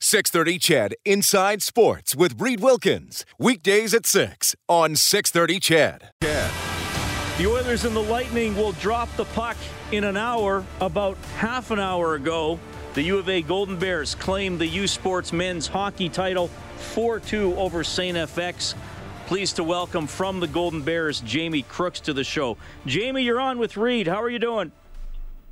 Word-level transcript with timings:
630 0.00 0.58
CHED 0.58 0.94
Inside 1.06 1.62
Sports 1.62 2.14
with 2.14 2.38
Reed 2.40 2.60
Wilkins. 2.60 3.24
Weekdays 3.38 3.94
at 3.94 4.04
6 4.04 4.54
on 4.68 4.94
630 4.94 5.58
Chad. 5.58 6.10
CHED. 6.22 6.50
The 7.38 7.46
Oilers 7.46 7.84
and 7.86 7.96
the 7.96 8.02
Lightning 8.02 8.54
will 8.56 8.72
drop 8.72 9.14
the 9.16 9.24
puck 9.26 9.56
in 9.92 10.04
an 10.04 10.16
hour. 10.16 10.64
About 10.80 11.16
half 11.36 11.70
an 11.70 11.80
hour 11.80 12.14
ago, 12.14 12.58
the 12.92 13.02
U 13.02 13.18
of 13.18 13.28
A 13.30 13.40
Golden 13.40 13.78
Bears 13.78 14.14
claimed 14.14 14.58
the 14.58 14.66
U 14.66 14.86
Sports 14.86 15.32
men's 15.32 15.66
hockey 15.66 16.10
title 16.10 16.48
4 16.76 17.18
2 17.20 17.56
over 17.56 17.82
St. 17.82 18.16
FX. 18.16 18.74
Pleased 19.26 19.56
to 19.56 19.64
welcome 19.64 20.06
from 20.06 20.40
the 20.40 20.46
Golden 20.46 20.82
Bears, 20.82 21.20
Jamie 21.20 21.62
Crooks, 21.62 22.00
to 22.00 22.12
the 22.12 22.22
show. 22.22 22.58
Jamie, 22.84 23.22
you're 23.22 23.40
on 23.40 23.58
with 23.58 23.76
Reed. 23.78 24.06
How 24.06 24.22
are 24.22 24.30
you 24.30 24.38
doing? 24.38 24.72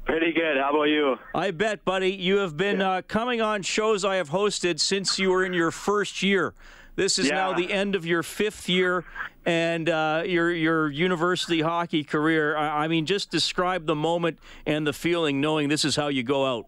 Pretty 0.04 0.32
good. 0.32 0.58
How 0.58 0.70
about 0.70 0.84
you? 0.84 1.16
I 1.34 1.50
bet, 1.50 1.84
buddy. 1.84 2.12
You 2.12 2.38
have 2.38 2.56
been 2.56 2.82
uh, 2.82 3.02
coming 3.08 3.40
on 3.40 3.62
shows 3.62 4.04
I 4.04 4.16
have 4.16 4.30
hosted 4.30 4.78
since 4.78 5.18
you 5.18 5.30
were 5.30 5.44
in 5.44 5.54
your 5.54 5.70
first 5.70 6.22
year. 6.22 6.54
This 6.96 7.18
is 7.18 7.28
yeah. 7.28 7.34
now 7.34 7.52
the 7.54 7.72
end 7.72 7.94
of 7.94 8.06
your 8.06 8.22
fifth 8.22 8.68
year 8.68 9.04
and 9.46 9.88
uh, 9.88 10.22
your 10.24 10.52
your 10.52 10.90
university 10.90 11.60
hockey 11.60 12.04
career. 12.04 12.56
I, 12.56 12.84
I, 12.84 12.88
mean, 12.88 13.06
just 13.06 13.30
describe 13.30 13.86
the 13.86 13.94
moment 13.94 14.38
and 14.66 14.86
the 14.86 14.92
feeling, 14.92 15.40
knowing 15.40 15.68
this 15.68 15.84
is 15.84 15.96
how 15.96 16.08
you 16.08 16.22
go 16.22 16.46
out. 16.46 16.66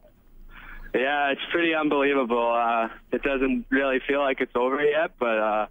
Yeah, 0.95 1.31
it's 1.31 1.43
pretty 1.53 1.75
unbelievable. 1.75 2.53
Uh, 2.53 2.89
it 3.12 3.23
doesn't 3.23 3.67
really 3.69 4.00
feel 4.09 4.21
like 4.21 4.41
it's 4.41 4.56
over 4.56 4.83
yet, 4.83 5.12
but 5.19 5.39
uh, 5.39 5.67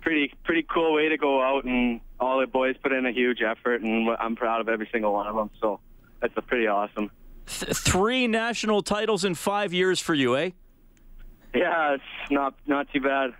pretty 0.00 0.32
pretty 0.44 0.62
cool 0.62 0.94
way 0.94 1.08
to 1.08 1.18
go 1.18 1.42
out, 1.42 1.64
and 1.64 2.00
all 2.20 2.40
the 2.40 2.46
boys 2.46 2.76
put 2.82 2.92
in 2.92 3.04
a 3.04 3.12
huge 3.12 3.42
effort, 3.42 3.82
and 3.82 4.08
I'm 4.18 4.36
proud 4.36 4.60
of 4.60 4.68
every 4.68 4.88
single 4.92 5.12
one 5.12 5.26
of 5.26 5.34
them. 5.34 5.50
So 5.60 5.80
that's 6.24 6.36
a 6.38 6.42
pretty 6.42 6.66
awesome. 6.66 7.10
Th- 7.46 7.76
three 7.76 8.26
national 8.26 8.80
titles 8.80 9.26
in 9.26 9.34
five 9.34 9.74
years 9.74 10.00
for 10.00 10.14
you, 10.14 10.36
eh? 10.38 10.50
Yeah, 11.54 11.94
it's 11.94 12.30
not 12.30 12.54
not 12.66 12.90
too 12.92 13.00
bad. 13.02 13.34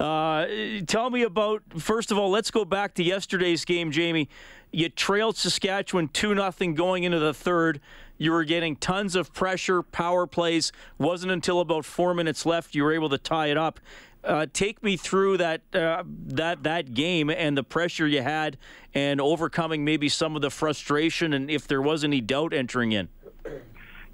Uh, 0.00 0.46
tell 0.86 1.10
me 1.10 1.22
about 1.22 1.62
first 1.78 2.10
of 2.10 2.16
all. 2.16 2.30
Let's 2.30 2.50
go 2.50 2.64
back 2.64 2.94
to 2.94 3.02
yesterday's 3.02 3.66
game, 3.66 3.90
Jamie. 3.90 4.30
You 4.72 4.88
trailed 4.88 5.36
Saskatchewan 5.36 6.08
two 6.08 6.34
nothing 6.34 6.74
going 6.74 7.04
into 7.04 7.18
the 7.18 7.34
third. 7.34 7.80
You 8.16 8.32
were 8.32 8.44
getting 8.44 8.74
tons 8.74 9.14
of 9.14 9.32
pressure, 9.34 9.82
power 9.82 10.26
plays. 10.26 10.72
Wasn't 10.96 11.30
until 11.30 11.60
about 11.60 11.84
four 11.84 12.14
minutes 12.14 12.46
left 12.46 12.74
you 12.74 12.82
were 12.82 12.92
able 12.94 13.10
to 13.10 13.18
tie 13.18 13.48
it 13.48 13.58
up. 13.58 13.78
Uh, 14.28 14.44
take 14.52 14.82
me 14.82 14.94
through 14.94 15.38
that 15.38 15.62
uh, 15.74 16.04
that 16.06 16.62
that 16.62 16.92
game 16.92 17.30
and 17.30 17.56
the 17.56 17.62
pressure 17.64 18.06
you 18.06 18.20
had, 18.20 18.58
and 18.92 19.22
overcoming 19.22 19.86
maybe 19.86 20.06
some 20.06 20.36
of 20.36 20.42
the 20.42 20.50
frustration, 20.50 21.32
and 21.32 21.50
if 21.50 21.66
there 21.66 21.80
was 21.80 22.04
any 22.04 22.20
doubt 22.20 22.52
entering 22.52 22.92
in. 22.92 23.08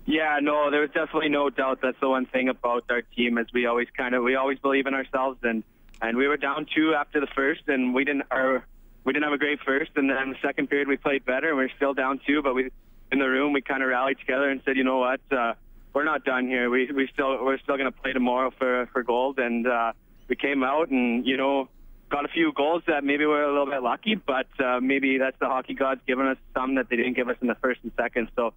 Yeah, 0.07 0.39
no, 0.41 0.71
there 0.71 0.83
was 0.83 0.91
definitely 0.91 1.31
no 1.31 1.51
doubt. 1.51 1.81
That's 1.83 1.99
the 2.01 2.09
one 2.09 2.27
thing 2.27 2.49
about 2.49 2.85
our 2.91 3.03
team 3.03 3.39
is 3.39 3.49
we 3.53 3.67
always 3.67 3.89
kind 3.97 4.15
of 4.15 4.23
we 4.23 4.37
always 4.37 4.61
believe 4.61 4.87
in 4.87 4.95
ourselves, 4.95 5.41
and 5.43 5.65
and 6.01 6.17
we 6.17 6.29
were 6.29 6.37
down 6.37 6.69
two 6.73 6.95
after 6.95 7.19
the 7.19 7.27
first, 7.35 7.63
and 7.67 7.93
we 7.93 8.05
didn't 8.05 8.27
our 8.31 8.65
we 9.03 9.13
didn't 9.13 9.25
have 9.25 9.33
a 9.33 9.39
great 9.39 9.59
first, 9.67 9.91
and 9.97 10.09
then 10.09 10.31
the 10.31 10.39
second 10.41 10.71
period 10.71 10.87
we 10.87 10.97
played 10.97 11.25
better, 11.25 11.49
and 11.49 11.59
we 11.59 11.65
are 11.65 11.75
still 11.75 11.93
down 11.93 12.21
two, 12.25 12.41
but 12.41 12.55
we 12.55 12.71
in 13.11 13.19
the 13.19 13.29
room 13.29 13.53
we 13.53 13.63
kind 13.63 13.83
of 13.83 13.89
rallied 13.89 14.21
together 14.21 14.49
and 14.49 14.61
said, 14.65 14.77
you 14.77 14.85
know 14.85 14.99
what. 14.99 15.21
Uh, 15.29 15.55
we're 15.93 16.05
not 16.05 16.25
done 16.25 16.49
here. 16.49 16.69
We 16.71 16.91
we 16.93 17.09
still 17.13 17.45
we're 17.45 17.59
still 17.59 17.77
going 17.77 17.91
to 17.91 17.97
play 17.97 18.13
tomorrow 18.13 18.53
for 18.59 18.87
for 18.93 19.03
gold, 19.05 19.39
and 19.39 19.67
uh, 19.67 19.93
we 20.29 20.37
came 20.37 20.63
out 20.63 20.91
and 20.91 21.27
you 21.27 21.37
know 21.37 21.69
got 22.11 22.25
a 22.25 22.29
few 22.29 22.53
goals 22.53 22.83
that 22.87 23.03
maybe 23.03 23.27
we're 23.27 23.43
a 23.43 23.51
little 23.51 23.67
bit 23.67 23.83
lucky, 23.83 24.15
but 24.15 24.47
uh, 24.63 24.79
maybe 24.81 25.19
that's 25.19 25.39
the 25.41 25.47
hockey 25.47 25.75
gods 25.75 26.01
giving 26.07 26.27
us 26.27 26.37
some 26.55 26.77
that 26.77 26.89
they 26.89 26.97
didn't 26.97 27.15
give 27.15 27.29
us 27.29 27.37
in 27.41 27.49
the 27.49 27.57
first 27.57 27.81
and 27.83 27.93
second. 27.97 28.29
So. 28.37 28.55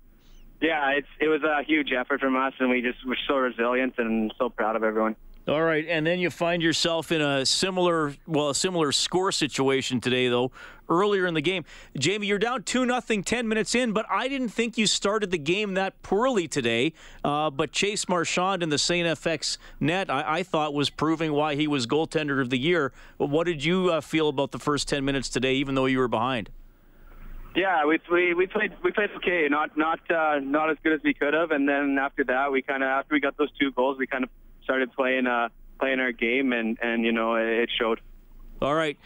Yeah, 0.60 0.90
it's 0.90 1.08
it 1.20 1.28
was 1.28 1.44
a 1.44 1.62
huge 1.64 1.92
effort 1.92 2.20
from 2.20 2.36
us, 2.36 2.54
and 2.60 2.72
we 2.72 2.82
just 2.82 3.06
were 3.06 3.18
so 3.28 3.36
resilient 3.36 3.94
and 4.00 4.34
so 4.40 4.50
proud 4.50 4.76
of 4.76 4.84
everyone. 4.84 5.16
All 5.48 5.64
right, 5.64 5.86
and 5.88 6.06
then 6.06 6.20
you 6.20 6.30
find 6.30 6.62
yourself 6.62 7.10
in 7.10 7.22
a 7.22 7.46
similar, 7.46 8.14
well, 8.28 8.50
a 8.50 8.56
similar 8.56 8.92
score 8.92 9.32
situation 9.32 10.02
today, 10.02 10.28
though. 10.28 10.52
Earlier 10.90 11.26
in 11.26 11.34
the 11.34 11.42
game, 11.42 11.64
Jamie, 11.98 12.28
you're 12.28 12.38
down 12.38 12.64
two 12.64 12.86
nothing, 12.86 13.24
ten 13.24 13.48
minutes 13.48 13.74
in, 13.74 13.94
but 13.94 14.06
I 14.10 14.28
didn't 14.28 14.50
think 14.50 14.78
you 14.78 14.86
started 14.88 15.32
the 15.32 15.38
game 15.38 15.76
that 15.76 16.02
poorly 16.02 16.50
today. 16.50 16.92
Uh, 17.24 17.50
but 17.50 17.72
Chase 17.72 18.10
Marchand 18.10 18.62
in 18.62 18.68
the 18.68 18.78
Saint 18.78 19.08
FX 19.08 19.58
net, 19.80 20.10
I, 20.10 20.40
I, 20.40 20.44
thought 20.44 20.74
was 20.74 20.90
proving 20.90 21.32
why 21.32 21.56
he 21.56 21.68
was 21.68 21.88
goaltender 21.88 22.42
of 22.42 22.50
the 22.50 22.58
year. 22.58 22.92
But 23.18 23.30
what 23.30 23.48
did 23.48 23.64
you 23.64 23.92
uh, 23.92 24.02
feel 24.02 24.28
about 24.28 24.52
the 24.52 24.60
first 24.60 24.90
ten 24.90 25.06
minutes 25.06 25.30
today, 25.30 25.54
even 25.56 25.76
though 25.76 25.86
you 25.86 26.00
were 26.00 26.10
behind? 26.10 26.50
Yeah, 27.56 27.86
we 27.86 28.00
we, 28.12 28.34
we 28.34 28.48
played 28.48 28.74
we 28.84 28.92
played 28.92 29.12
okay, 29.18 29.48
not 29.50 29.78
not 29.78 30.00
uh, 30.12 30.40
not 30.42 30.70
as 30.70 30.78
good 30.84 30.94
as 30.94 31.00
we 31.04 31.14
could 31.14 31.34
have, 31.34 31.52
and 31.52 31.68
then 31.68 31.98
after 32.00 32.26
that, 32.26 32.52
we 32.52 32.62
kind 32.62 32.84
of 32.84 32.88
after 32.88 33.14
we 33.14 33.22
got 33.22 33.38
those 33.38 33.52
two 33.58 33.72
goals, 33.72 33.98
we 33.98 34.08
kind 34.08 34.26
of 34.26 34.30
started 34.68 34.92
playing 34.92 35.28
uh, 35.28 35.48
playing 35.80 36.02
our 36.02 36.12
game, 36.12 36.52
and 36.52 36.78
and 36.82 37.06
you 37.06 37.14
know 37.14 37.36
it 37.36 37.70
showed. 37.80 38.02
All 38.62 38.76
right. 38.76 38.98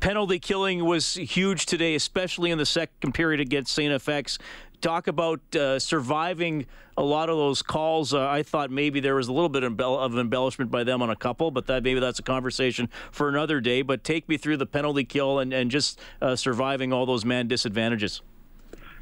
Penalty 0.00 0.40
killing 0.40 0.84
was 0.84 1.14
huge 1.14 1.66
today, 1.66 1.94
especially 1.94 2.50
in 2.50 2.58
the 2.58 2.66
second 2.66 3.12
period 3.12 3.38
against 3.38 3.72
St. 3.72 3.92
FX. 4.02 4.38
Talk 4.80 5.06
about 5.06 5.40
uh, 5.54 5.78
surviving 5.78 6.66
a 6.96 7.02
lot 7.02 7.28
of 7.28 7.36
those 7.36 7.62
calls. 7.62 8.12
Uh, 8.12 8.26
I 8.26 8.42
thought 8.42 8.70
maybe 8.70 8.98
there 8.98 9.14
was 9.14 9.28
a 9.28 9.32
little 9.32 9.48
bit 9.48 9.62
of 9.62 10.18
embellishment 10.18 10.70
by 10.70 10.82
them 10.82 11.00
on 11.02 11.10
a 11.10 11.16
couple, 11.16 11.52
but 11.52 11.66
that 11.66 11.84
maybe 11.84 12.00
that's 12.00 12.18
a 12.18 12.24
conversation 12.24 12.88
for 13.12 13.28
another 13.28 13.60
day. 13.60 13.82
But 13.82 14.02
take 14.02 14.28
me 14.28 14.36
through 14.36 14.56
the 14.56 14.66
penalty 14.66 15.04
kill 15.04 15.38
and, 15.38 15.52
and 15.52 15.70
just 15.70 16.00
uh, 16.20 16.34
surviving 16.34 16.92
all 16.92 17.06
those 17.06 17.24
man 17.24 17.46
disadvantages. 17.46 18.22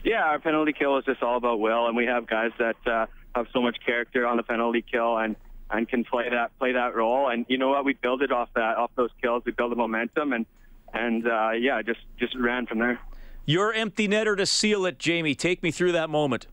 Yeah, 0.05 0.25
our 0.25 0.39
penalty 0.39 0.75
kill 0.75 0.99
is 0.99 1.05
just 1.05 1.23
all 1.23 1.37
about 1.37 1.59
will, 1.59 1.87
and 1.87 1.97
we 1.97 2.05
have 2.07 2.27
guys 2.27 2.53
that 2.59 2.77
uh, 2.87 3.07
have 3.35 3.47
so 3.53 3.63
much 3.63 3.77
character 3.85 4.27
on 4.27 4.37
the 4.37 4.43
penalty 4.43 4.83
kill, 4.83 5.17
and 5.19 5.37
and 5.71 5.88
can 5.88 6.04
play 6.04 6.28
that 6.31 6.56
play 6.59 6.72
that 6.72 6.94
role. 6.94 7.28
And 7.28 7.47
you 7.49 7.59
know 7.59 7.71
what? 7.71 7.84
We 7.84 7.94
build 7.94 8.22
it 8.22 8.32
off 8.32 8.49
that 8.54 8.77
off 8.77 8.91
those 8.97 9.10
kills. 9.22 9.43
We 9.44 9.53
build 9.53 9.72
the 9.72 9.77
momentum, 9.77 10.32
and 10.32 10.47
and 10.93 11.27
uh, 11.27 11.50
yeah, 11.53 11.82
just 11.82 12.00
just 12.19 12.34
ran 12.37 12.66
from 12.66 12.78
there. 12.78 13.00
Your 13.44 13.72
empty 13.72 14.09
netter 14.09 14.37
to 14.37 14.47
seal 14.47 14.87
it, 14.87 14.99
Jamie. 14.99 15.34
Take 15.34 15.62
me 15.62 15.71
through 15.71 15.93
that 15.93 16.10
moment. 16.10 16.49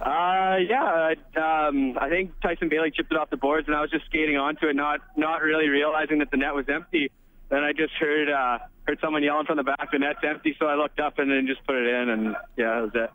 Uh, 0.00 0.56
yeah, 0.68 1.14
um, 1.36 1.96
I 1.98 2.10
think 2.10 2.38
Tyson 2.40 2.68
Bailey 2.68 2.90
chipped 2.90 3.10
it 3.10 3.16
off 3.16 3.30
the 3.30 3.38
boards, 3.38 3.66
and 3.66 3.74
I 3.74 3.80
was 3.80 3.90
just 3.90 4.04
skating 4.06 4.36
onto 4.36 4.66
it, 4.66 4.76
not 4.76 5.00
not 5.16 5.42
really 5.42 5.68
realizing 5.68 6.18
that 6.18 6.30
the 6.30 6.36
net 6.36 6.54
was 6.54 6.66
empty. 6.68 7.10
Then 7.48 7.62
I 7.64 7.72
just 7.72 7.94
heard 7.94 8.28
uh, 8.28 8.58
heard 8.86 8.98
someone 9.00 9.22
yelling 9.22 9.46
from 9.46 9.56
the 9.56 9.62
back, 9.62 9.90
"The 9.90 9.98
net's 9.98 10.18
empty!" 10.22 10.54
So 10.58 10.66
I 10.66 10.74
looked 10.74 11.00
up 11.00 11.18
and 11.18 11.30
then 11.30 11.46
just 11.46 11.64
put 11.66 11.76
it 11.76 11.86
in, 11.86 12.10
and 12.10 12.36
yeah, 12.56 12.74
that 12.74 12.82
was 12.82 12.90
it. 12.94 13.10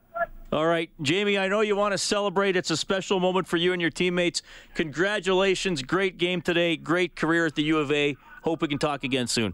All 0.51 0.67
right, 0.67 0.89
Jamie, 1.01 1.37
I 1.37 1.47
know 1.47 1.61
you 1.61 1.77
want 1.77 1.93
to 1.93 1.97
celebrate. 1.97 2.57
It's 2.57 2.71
a 2.71 2.75
special 2.75 3.21
moment 3.21 3.47
for 3.47 3.55
you 3.55 3.71
and 3.71 3.81
your 3.81 3.89
teammates. 3.89 4.41
Congratulations. 4.75 5.81
Great 5.81 6.17
game 6.17 6.41
today. 6.41 6.75
Great 6.75 7.15
career 7.15 7.45
at 7.45 7.55
the 7.55 7.63
U 7.63 7.77
of 7.77 7.89
A. 7.89 8.17
Hope 8.43 8.61
we 8.61 8.67
can 8.67 8.77
talk 8.77 9.05
again 9.05 9.27
soon. 9.27 9.53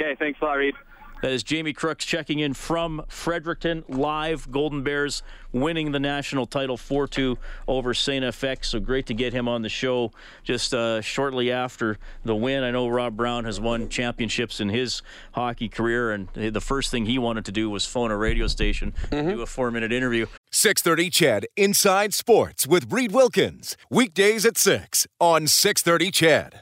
Okay, 0.00 0.14
thanks 0.16 0.40
a 0.40 0.44
lot, 0.44 0.52
Reed. 0.52 0.74
That 1.20 1.32
is 1.32 1.42
Jamie 1.42 1.72
Crooks 1.72 2.04
checking 2.04 2.38
in 2.38 2.54
from 2.54 3.02
Fredericton 3.08 3.84
live. 3.88 4.48
Golden 4.52 4.84
Bears 4.84 5.24
winning 5.52 5.90
the 5.90 5.98
national 5.98 6.46
title 6.46 6.76
4 6.76 7.08
2 7.08 7.36
over 7.66 7.92
St. 7.92 8.24
FX. 8.24 8.66
So 8.66 8.78
great 8.78 9.06
to 9.06 9.14
get 9.14 9.32
him 9.32 9.48
on 9.48 9.62
the 9.62 9.68
show 9.68 10.12
just 10.44 10.72
uh, 10.72 11.00
shortly 11.00 11.50
after 11.50 11.98
the 12.24 12.36
win. 12.36 12.62
I 12.62 12.70
know 12.70 12.86
Rob 12.86 13.16
Brown 13.16 13.44
has 13.46 13.60
won 13.60 13.88
championships 13.88 14.60
in 14.60 14.68
his 14.68 15.02
hockey 15.32 15.68
career, 15.68 16.12
and 16.12 16.28
the 16.34 16.60
first 16.60 16.92
thing 16.92 17.06
he 17.06 17.18
wanted 17.18 17.44
to 17.46 17.52
do 17.52 17.68
was 17.68 17.84
phone 17.84 18.12
a 18.12 18.16
radio 18.16 18.46
station 18.46 18.94
mm-hmm. 19.10 19.30
do 19.30 19.42
a 19.42 19.46
four 19.46 19.72
minute 19.72 19.92
interview. 19.92 20.26
630 20.50 21.10
CHED 21.10 21.46
Inside 21.56 22.14
Sports 22.14 22.66
with 22.66 22.92
Reed 22.92 23.10
Wilkins. 23.10 23.76
Weekdays 23.90 24.46
at 24.46 24.56
6 24.56 25.06
on 25.20 25.46
630 25.48 26.10
CHED. 26.12 26.54